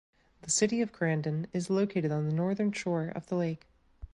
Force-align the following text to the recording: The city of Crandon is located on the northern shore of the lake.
The 0.41 0.49
city 0.49 0.81
of 0.81 0.91
Crandon 0.91 1.45
is 1.53 1.69
located 1.69 2.11
on 2.11 2.25
the 2.25 2.33
northern 2.33 2.71
shore 2.71 3.09
of 3.15 3.27
the 3.27 3.35
lake. 3.35 3.67